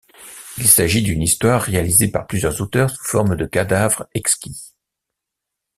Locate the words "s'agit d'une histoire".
0.67-1.61